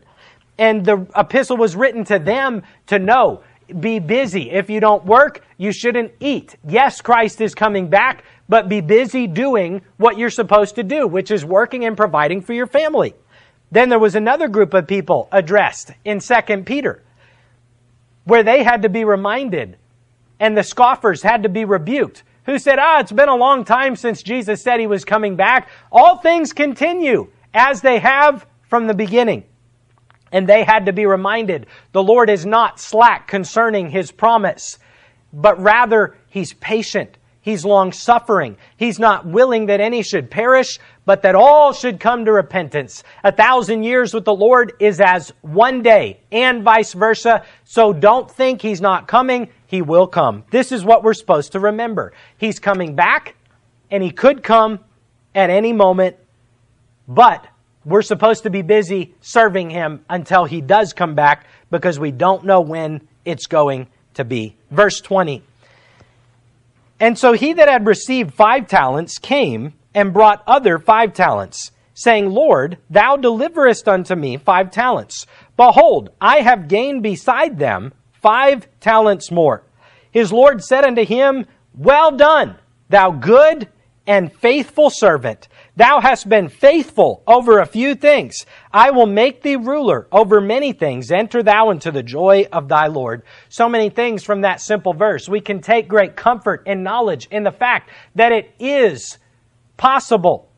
[0.59, 3.42] And the epistle was written to them to know
[3.81, 4.51] be busy.
[4.51, 6.57] If you don't work, you shouldn't eat.
[6.66, 11.31] Yes, Christ is coming back, but be busy doing what you're supposed to do, which
[11.31, 13.14] is working and providing for your family.
[13.73, 17.03] Then there was another group of people addressed in 2 Peter
[18.25, 19.77] where they had to be reminded
[20.38, 23.97] and the scoffers had to be rebuked who said, Ah, it's been a long time
[23.97, 25.69] since Jesus said he was coming back.
[25.90, 29.45] All things continue as they have from the beginning.
[30.37, 34.79] And they had to be reminded the Lord is not slack concerning his promise,
[35.33, 37.16] but rather he's patient.
[37.40, 38.59] He's long suffering.
[38.77, 43.03] He's not willing that any should perish, but that all should come to repentance.
[43.25, 47.42] A thousand years with the Lord is as one day, and vice versa.
[47.64, 49.49] So don't think he's not coming.
[49.66, 50.44] He will come.
[50.51, 52.12] This is what we're supposed to remember.
[52.37, 53.37] He's coming back,
[53.90, 54.81] and he could come
[55.35, 56.16] at any moment,
[57.09, 57.46] but
[57.87, 62.44] we're supposed to be busy serving him until he does come back because we don't
[62.44, 64.57] know when it's going to be.
[64.72, 65.42] Verse 20.
[66.99, 72.31] And so he that had received five talents came and brought other five talents, saying,
[72.31, 75.25] Lord, thou deliverest unto me five talents.
[75.57, 79.62] Behold, I have gained beside them five talents more.
[80.11, 82.57] His Lord said unto him, Well done,
[82.88, 83.68] thou good
[84.07, 85.49] and faithful servant.
[85.77, 88.47] Thou hast been faithful over a few things.
[88.73, 91.11] I will make thee ruler over many things.
[91.11, 93.23] Enter thou into the joy of thy Lord.
[93.49, 95.29] So many things from that simple verse.
[95.29, 99.19] We can take great comfort and knowledge in the fact that it is
[99.77, 100.49] possible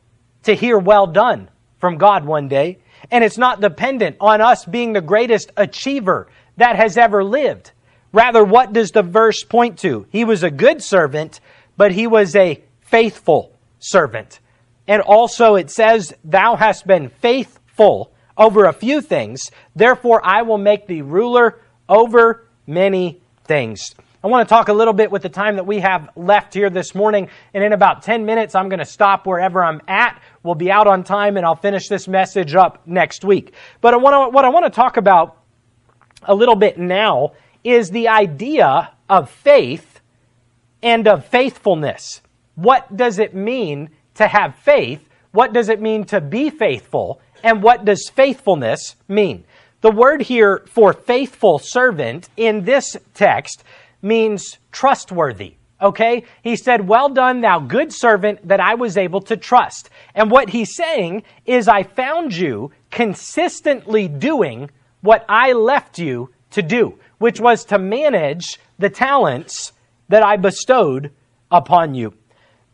[0.45, 2.79] to hear well done from God one day.
[3.11, 7.73] And it's not dependent on us being the greatest achiever that has ever lived.
[8.13, 10.07] Rather, what does the verse point to?
[10.11, 11.41] He was a good servant,
[11.77, 14.41] but he was a faithful servant.
[14.87, 20.59] And also it says, Thou hast been faithful over a few things, therefore I will
[20.59, 23.95] make thee ruler over many things.
[24.23, 26.71] I want to talk a little bit with the time that we have left here
[26.71, 27.29] this morning.
[27.55, 30.21] And in about 10 minutes, I'm going to stop wherever I'm at.
[30.43, 33.55] We'll be out on time and I'll finish this message up next week.
[33.81, 35.39] But I want to, what I want to talk about
[36.25, 40.01] a little bit now is the idea of faith
[40.83, 42.21] and of faithfulness.
[42.59, 47.63] What does it mean to have faith what does it mean to be faithful, and
[47.63, 49.45] what does faithfulness mean?
[49.81, 53.63] The word here for faithful servant in this text
[54.03, 55.55] means trustworthy.
[55.81, 56.25] Okay?
[56.43, 59.91] He said, Well done, thou good servant that I was able to trust.
[60.15, 64.71] And what he's saying is, I found you consistently doing
[65.03, 69.73] what I left you to do, which was to manage the talents
[70.09, 71.13] that I bestowed
[71.53, 72.15] upon you.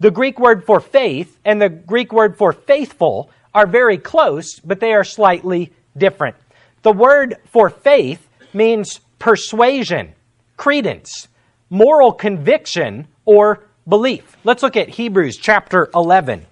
[0.05, 4.79] The Greek word for faith and the Greek word for faithful are very close, but
[4.79, 6.37] they are slightly different.
[6.83, 10.13] The word for faith means persuasion,
[10.59, 11.29] credence,
[11.71, 14.37] moral conviction, or belief.
[14.45, 16.45] Let's look at Hebrews chapter 11.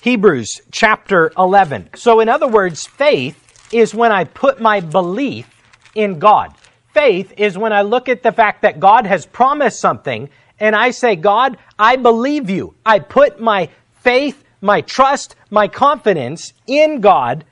[0.00, 1.90] Hebrews chapter 11.
[1.94, 5.48] So, in other words, faith is when I put my belief
[5.94, 6.52] in God.
[6.98, 10.90] Faith is when I look at the fact that God has promised something and I
[10.90, 12.74] say, God, I believe you.
[12.84, 13.68] I put my
[14.00, 17.44] faith, my trust, my confidence in God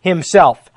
[0.00, 0.70] Himself.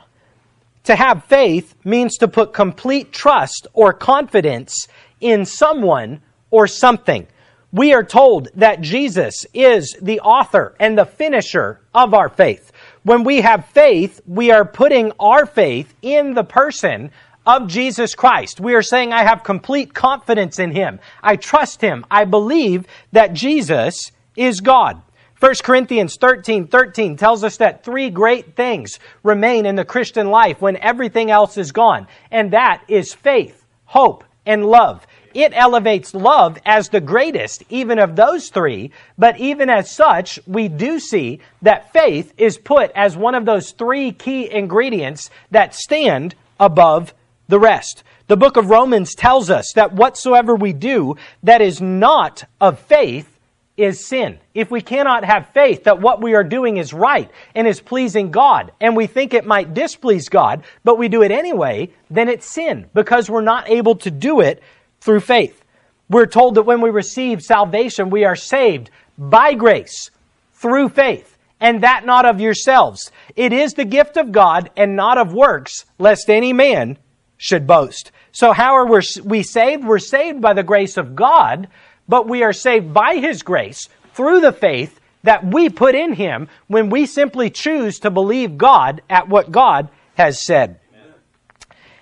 [0.86, 4.88] To have faith means to put complete trust or confidence
[5.20, 7.28] in someone or something.
[7.74, 12.72] We are told that Jesus is the author and the finisher of our faith.
[13.04, 17.12] When we have faith, we are putting our faith in the person
[17.46, 18.60] of Jesus Christ.
[18.60, 21.00] We are saying, I have complete confidence in Him.
[21.22, 22.06] I trust Him.
[22.10, 25.02] I believe that Jesus is God.
[25.40, 30.62] 1 Corinthians 13 13 tells us that three great things remain in the Christian life
[30.62, 35.06] when everything else is gone, and that is faith, hope, and love.
[35.34, 40.70] It elevates love as the greatest, even of those three, but even as such, we
[40.70, 46.36] do see that faith is put as one of those three key ingredients that stand
[46.60, 47.14] above
[47.54, 48.04] the rest.
[48.30, 53.30] The book of Romans tells us that whatsoever we do that is not of faith
[53.78, 54.40] is sin.
[54.56, 58.32] If we cannot have faith that what we are doing is right and is pleasing
[58.32, 62.48] God, and we think it might displease God, but we do it anyway, then it's
[62.48, 64.64] sin because we're not able to do it
[65.00, 65.64] through faith.
[66.10, 70.10] We're told that when we receive salvation, we are saved by grace
[70.54, 73.12] through faith, and that not of yourselves.
[73.36, 76.98] It is the gift of God and not of works, lest any man
[77.44, 78.12] should boast.
[78.32, 79.84] So, how are we saved?
[79.84, 81.68] We're saved by the grace of God
[82.08, 86.48] but we are saved by His grace through the faith that we put in Him
[86.68, 90.80] when we simply choose to believe God at what God has said.
[90.94, 91.14] Amen.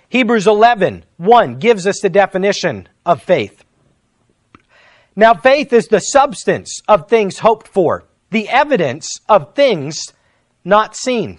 [0.08, 3.64] Hebrews 11, 1 gives us the definition of faith.
[5.14, 10.12] Now, faith is the substance of things hoped for, the evidence of things
[10.64, 11.38] not seen.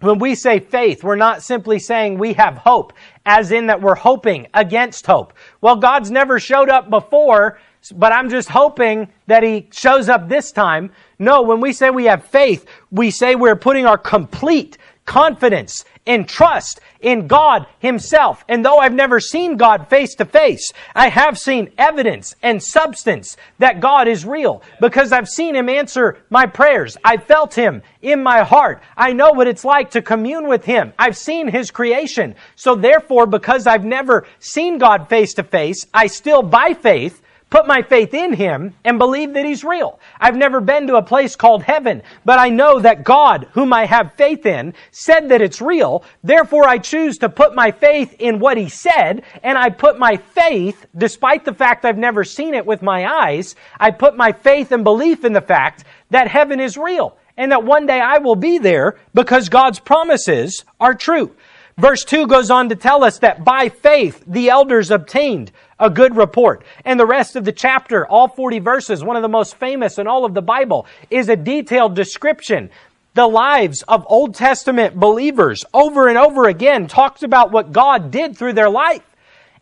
[0.00, 2.92] When we say faith, we're not simply saying we have hope,
[3.26, 5.34] as in that we're hoping against hope.
[5.60, 7.58] Well, God's never showed up before,
[7.94, 10.92] but I'm just hoping that he shows up this time.
[11.18, 16.28] No, when we say we have faith, we say we're putting our complete confidence and
[16.28, 18.44] trust in God Himself.
[18.48, 23.36] And though I've never seen God face to face, I have seen evidence and substance
[23.58, 26.96] that God is real because I've seen Him answer my prayers.
[27.04, 28.82] I felt Him in my heart.
[28.96, 30.92] I know what it's like to commune with Him.
[30.98, 32.34] I've seen His creation.
[32.54, 37.66] So therefore, because I've never seen God face to face, I still by faith put
[37.66, 40.00] my faith in him and believe that he's real.
[40.20, 43.86] I've never been to a place called heaven, but I know that God, whom I
[43.86, 46.04] have faith in, said that it's real.
[46.24, 50.16] Therefore, I choose to put my faith in what he said, and I put my
[50.16, 54.72] faith, despite the fact I've never seen it with my eyes, I put my faith
[54.72, 58.36] and belief in the fact that heaven is real and that one day I will
[58.36, 61.34] be there because God's promises are true.
[61.78, 66.16] Verse 2 goes on to tell us that by faith the elders obtained a good
[66.16, 66.64] report.
[66.84, 70.06] And the rest of the chapter, all 40 verses, one of the most famous in
[70.06, 72.70] all of the Bible, is a detailed description.
[73.14, 78.36] The lives of Old Testament believers over and over again talks about what God did
[78.36, 79.02] through their life.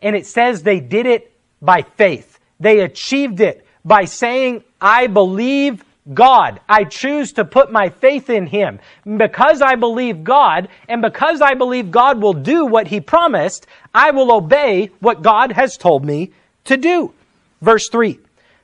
[0.01, 2.39] And it says they did it by faith.
[2.59, 6.59] They achieved it by saying, I believe God.
[6.69, 8.79] I choose to put my faith in Him.
[9.17, 14.11] Because I believe God, and because I believe God will do what He promised, I
[14.11, 16.31] will obey what God has told me
[16.65, 17.13] to do.
[17.61, 18.19] Verse 3.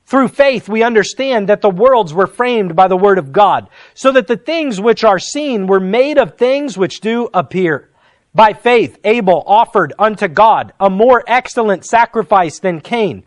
[0.05, 4.11] Through faith, we understand that the worlds were framed by the Word of God, so
[4.11, 7.89] that the things which are seen were made of things which do appear.
[8.35, 13.23] By faith, Abel offered unto God a more excellent sacrifice than Cain,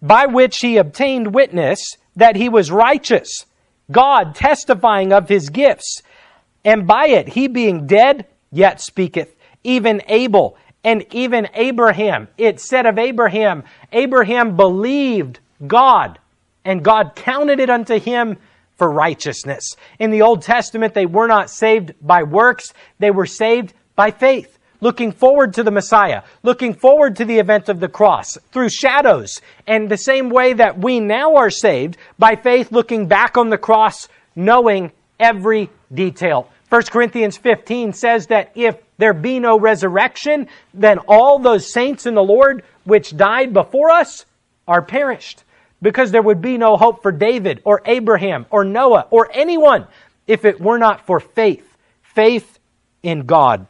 [0.00, 3.46] by which he obtained witness that he was righteous
[3.92, 6.02] God testifying of his gifts.
[6.64, 9.34] And by it, he being dead, yet speaketh.
[9.62, 12.28] Even Abel and even Abraham.
[12.36, 16.18] It said of Abraham, Abraham believed God,
[16.64, 18.36] and God counted it unto him
[18.76, 19.76] for righteousness.
[19.98, 24.58] In the Old Testament, they were not saved by works, they were saved by faith.
[24.82, 29.40] Looking forward to the Messiah, looking forward to the event of the cross through shadows,
[29.64, 33.56] and the same way that we now are saved by faith, looking back on the
[33.56, 36.50] cross, knowing every detail.
[36.68, 42.14] 1 Corinthians 15 says that if there be no resurrection, then all those saints in
[42.14, 44.26] the Lord which died before us
[44.66, 45.44] are perished
[45.80, 49.86] because there would be no hope for David or Abraham or Noah or anyone
[50.26, 51.76] if it were not for faith.
[52.02, 52.58] Faith
[53.04, 53.66] in God.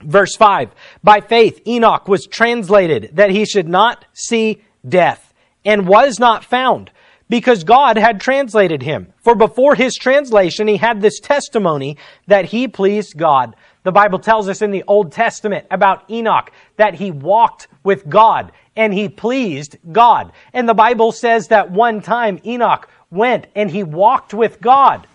[0.00, 0.70] Verse 5
[1.02, 5.34] By faith, Enoch was translated that he should not see death
[5.64, 6.90] and was not found
[7.28, 9.12] because God had translated him.
[9.22, 13.54] For before his translation, he had this testimony that he pleased God.
[13.82, 18.52] The Bible tells us in the Old Testament about Enoch that he walked with God
[18.76, 20.32] and he pleased God.
[20.52, 25.06] And the Bible says that one time Enoch went and he walked with God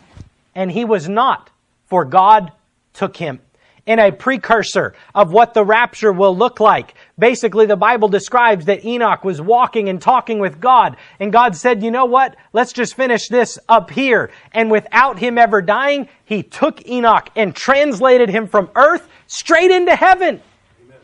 [0.56, 1.50] and he was not,
[1.88, 2.52] for God
[2.94, 3.40] took him
[3.86, 6.94] in a precursor of what the rapture will look like.
[7.20, 11.84] Basically, the Bible describes that Enoch was walking and talking with God, and God said,
[11.84, 12.36] You know what?
[12.54, 14.32] Let's just finish this up here.
[14.54, 19.96] And without him ever dying, he took Enoch and translated him from earth straight into
[19.96, 20.42] heaven.
[20.86, 20.98] Amen.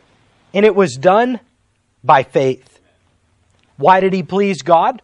[0.54, 1.40] And it was done
[2.04, 2.80] by faith.
[3.78, 5.02] Why did he please God?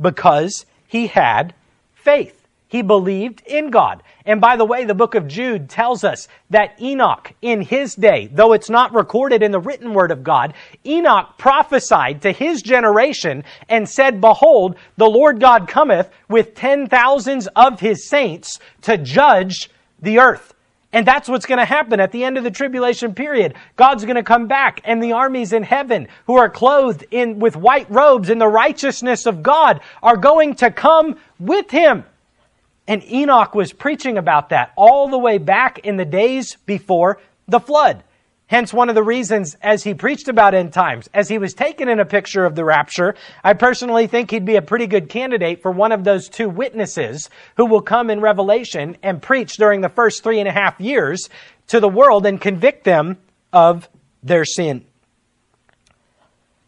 [0.00, 1.54] Because he had
[1.94, 2.37] faith.
[2.68, 4.02] He believed in God.
[4.26, 8.28] And by the way, the book of Jude tells us that Enoch, in his day,
[8.30, 10.52] though it's not recorded in the written word of God,
[10.84, 17.46] Enoch prophesied to his generation and said, Behold, the Lord God cometh with ten thousands
[17.56, 20.54] of his saints to judge the earth.
[20.92, 23.54] And that's what's going to happen at the end of the tribulation period.
[23.76, 27.56] God's going to come back and the armies in heaven who are clothed in with
[27.56, 32.04] white robes in the righteousness of God are going to come with him.
[32.88, 37.60] And Enoch was preaching about that all the way back in the days before the
[37.60, 38.02] flood.
[38.46, 41.86] Hence, one of the reasons as he preached about end times, as he was taken
[41.86, 43.14] in a picture of the rapture,
[43.44, 47.28] I personally think he'd be a pretty good candidate for one of those two witnesses
[47.58, 51.28] who will come in Revelation and preach during the first three and a half years
[51.66, 53.18] to the world and convict them
[53.52, 53.86] of
[54.22, 54.86] their sin.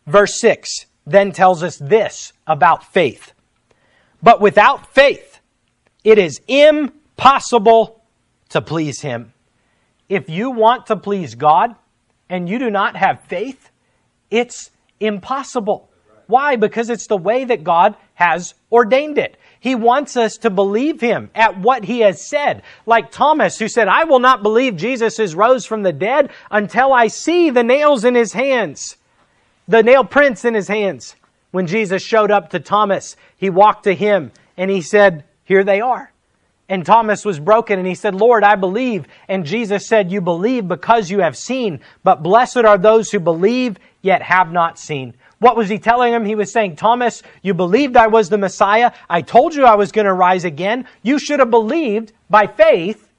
[0.07, 3.33] Verse 6 then tells us this about faith.
[4.23, 5.30] But without faith,
[6.05, 8.03] it is impossible
[8.51, 9.33] to please Him.
[10.09, 11.75] If you want to please God
[12.29, 13.71] and you do not have faith,
[14.31, 15.89] it's impossible.
[16.27, 16.57] Why?
[16.57, 19.37] Because it's the way that God has ordained it.
[19.59, 22.63] He wants us to believe him at what he has said.
[22.87, 26.93] Like Thomas, who said, I will not believe Jesus is rose from the dead until
[26.93, 28.97] I see the nails in his hands,
[29.67, 31.17] the nail prints in his hands.
[31.51, 35.81] When Jesus showed up to Thomas, he walked to him and he said, here they
[35.81, 36.13] are.
[36.69, 39.07] And Thomas was broken and he said, Lord, I believe.
[39.27, 43.77] And Jesus said, You believe because you have seen, but blessed are those who believe
[44.01, 45.15] yet have not seen.
[45.41, 46.25] What was he telling him?
[46.25, 48.93] He was saying, Thomas, you believed I was the Messiah.
[49.09, 50.87] I told you I was going to rise again.
[51.03, 53.11] You should have believed by faith,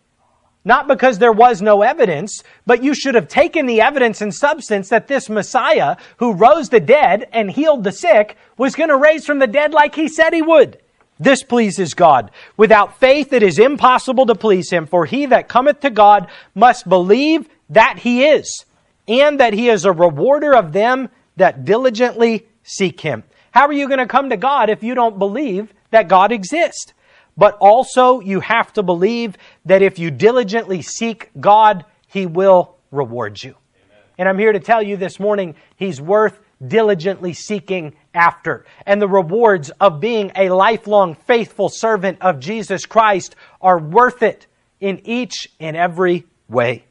[0.63, 4.87] not because there was no evidence, but you should have taken the evidence and substance
[4.87, 9.25] that this Messiah who rose the dead and healed the sick was going to raise
[9.25, 10.77] from the dead like he said he would.
[11.21, 12.31] This pleases God.
[12.57, 16.89] Without faith, it is impossible to please Him, for he that cometh to God must
[16.89, 18.65] believe that He is,
[19.07, 23.23] and that He is a rewarder of them that diligently seek Him.
[23.51, 26.93] How are you going to come to God if you don't believe that God exists?
[27.37, 33.43] But also, you have to believe that if you diligently seek God, He will reward
[33.43, 33.51] you.
[33.75, 34.03] Amen.
[34.17, 38.65] And I'm here to tell you this morning, He's worth diligently seeking after.
[38.85, 44.47] And the rewards of being a lifelong faithful servant of Jesus Christ are worth it
[44.79, 46.85] in each and every way.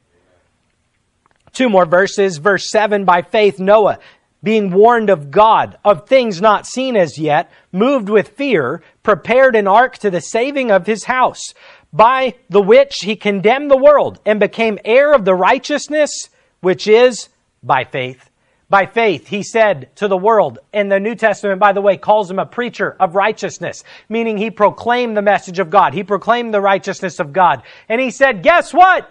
[1.52, 2.38] Two more verses.
[2.38, 3.98] Verse 7 By faith, Noah,
[4.42, 9.66] being warned of God of things not seen as yet, moved with fear, prepared an
[9.66, 11.42] ark to the saving of his house,
[11.92, 17.28] by the which he condemned the world and became heir of the righteousness which is
[17.62, 18.29] by faith
[18.70, 22.30] by faith, he said to the world, and the New Testament, by the way, calls
[22.30, 25.92] him a preacher of righteousness, meaning he proclaimed the message of God.
[25.92, 27.64] He proclaimed the righteousness of God.
[27.88, 29.10] And he said, guess what?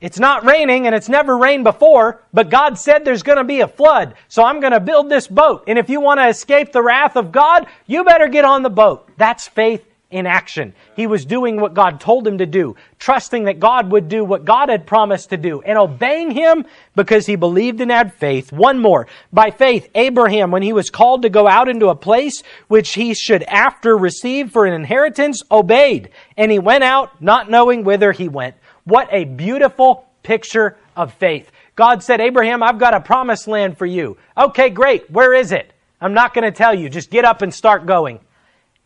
[0.00, 3.60] It's not raining and it's never rained before, but God said there's going to be
[3.60, 4.14] a flood.
[4.28, 5.64] So I'm going to build this boat.
[5.66, 8.70] And if you want to escape the wrath of God, you better get on the
[8.70, 9.08] boat.
[9.16, 10.72] That's faith in action.
[10.94, 14.44] He was doing what God told him to do, trusting that God would do what
[14.44, 18.52] God had promised to do, and obeying him because he believed and had faith.
[18.52, 19.08] One more.
[19.32, 23.12] By faith, Abraham, when he was called to go out into a place which he
[23.12, 26.10] should after receive for an inheritance, obeyed.
[26.36, 28.54] And he went out not knowing whither he went.
[28.84, 31.50] What a beautiful picture of faith.
[31.74, 34.16] God said, Abraham, I've got a promised land for you.
[34.38, 35.10] Okay, great.
[35.10, 35.72] Where is it?
[36.00, 36.88] I'm not going to tell you.
[36.88, 38.20] Just get up and start going.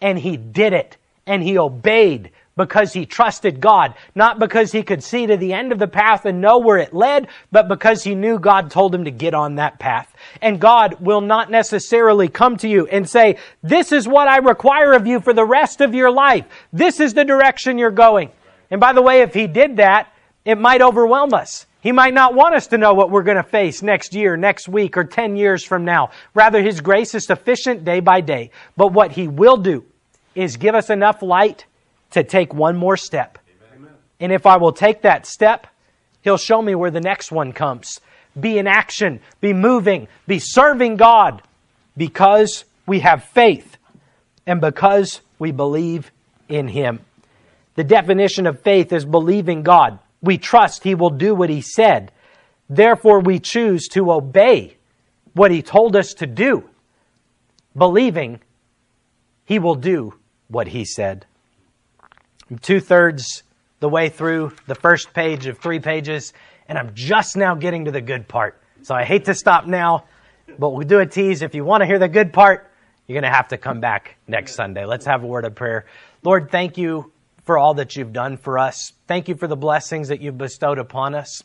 [0.01, 0.97] And he did it.
[1.29, 5.71] And he obeyed because he trusted God, not because he could see to the end
[5.71, 9.05] of the path and know where it led, but because he knew God told him
[9.05, 10.13] to get on that path.
[10.43, 14.93] And God will not necessarily come to you and say, this is what I require
[14.93, 16.45] of you for the rest of your life.
[16.73, 18.31] This is the direction you're going.
[18.71, 20.13] And by the way, if he did that,
[20.45, 21.67] it might overwhelm us.
[21.81, 24.69] He might not want us to know what we're going to face next year, next
[24.69, 26.11] week, or 10 years from now.
[26.35, 28.51] Rather, His grace is sufficient day by day.
[28.77, 29.85] But what He will do
[30.39, 31.67] is give us enough light
[32.13, 33.39] to take one more step.
[33.75, 33.91] Amen.
[34.21, 35.67] And if I will take that step,
[36.23, 38.01] He'll show me where the next one comes.
[38.39, 41.43] Be in action, be moving, be serving God
[41.97, 43.77] because we have faith
[44.47, 46.13] and because we believe
[46.49, 47.01] in Him.
[47.75, 49.99] The definition of faith is believing God.
[50.23, 52.13] We trust He will do what He said.
[52.71, 54.77] Therefore, we choose to obey
[55.35, 56.69] what He told us to do,
[57.77, 58.41] believing
[59.45, 60.15] He will do
[60.49, 61.27] what He said.
[62.63, 63.43] Two thirds
[63.81, 66.33] the way through the first page of three pages,
[66.69, 68.61] and I'm just now getting to the good part.
[68.83, 70.05] So I hate to stop now,
[70.59, 71.43] but we'll do a tease.
[71.43, 72.71] If you want to hear the good part,
[73.07, 74.85] you're going to have to come back next Sunday.
[74.85, 75.87] Let's have a word of prayer.
[76.23, 77.13] Lord, thank you
[77.45, 78.93] for all that you've done for us.
[79.07, 81.43] Thank you for the blessings that you've bestowed upon us.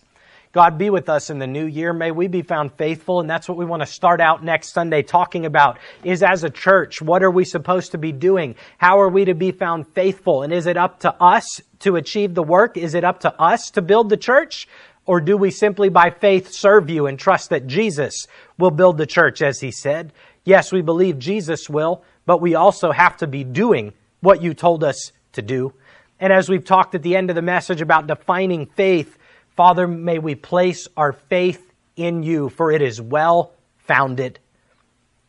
[0.54, 1.94] God, be with us in the new year.
[1.94, 3.20] May we be found faithful.
[3.20, 6.50] And that's what we want to start out next Sunday talking about is as a
[6.50, 8.54] church, what are we supposed to be doing?
[8.78, 10.44] How are we to be found faithful?
[10.44, 12.78] And is it up to us to achieve the work?
[12.78, 14.68] Is it up to us to build the church?
[15.08, 18.28] Or do we simply by faith serve you and trust that Jesus
[18.60, 20.14] will build the church as he said?
[20.44, 23.92] Yes, we believe Jesus will, but we also have to be doing
[24.22, 25.74] what you told us to do.
[26.20, 29.18] And as we've talked at the end of the message about defining faith,
[29.56, 34.40] Father, may we place our faith in you, for it is well founded.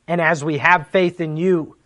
[0.09, 1.77] And as we have faith in you,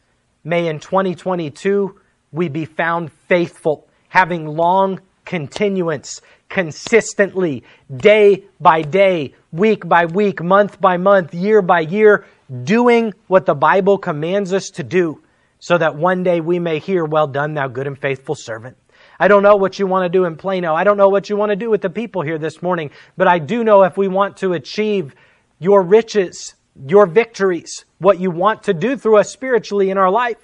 [0.44, 1.98] may in 2022
[2.30, 7.64] we be found faithful, having long continuance, consistently,
[7.94, 12.24] day by day, week by week, month by month, year by year,
[12.64, 15.20] doing what the Bible commands us to do,
[15.58, 18.76] so that one day we may hear, Well done, thou good and faithful servant.
[19.20, 20.74] I don't know what you want to do in Plano.
[20.74, 23.26] I don't know what you want to do with the people here this morning, but
[23.26, 25.14] I do know if we want to achieve
[25.58, 26.54] your riches,
[26.86, 30.36] your victories, what you want to do through us spiritually in our life,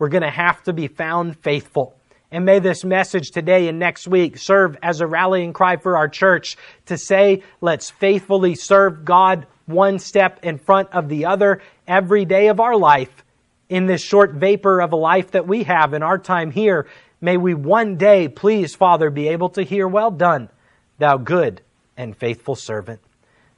[0.00, 1.94] we're going to have to be found faithful.
[2.32, 6.08] And may this message today and next week serve as a rallying cry for our
[6.08, 6.56] church
[6.86, 12.48] to say, let's faithfully serve God one step in front of the other every day
[12.48, 13.24] of our life
[13.68, 16.86] in this short vapor of a life that we have in our time here
[17.20, 20.50] May we one day, please, Father, be able to hear, Well done,
[20.98, 21.62] thou good
[21.96, 23.00] and faithful servant.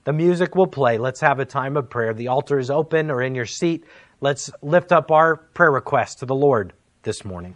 [0.04, 0.96] The music will play.
[0.96, 2.14] Let's have a time of prayer.
[2.14, 3.84] The altar is open or in your seat.
[4.20, 7.54] Let's lift up our prayer request to the Lord this morning.